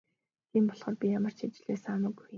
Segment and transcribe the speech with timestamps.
[0.49, 2.29] Тийм болохоор би ямар ч ажил байсан хамаагүй хийнэ.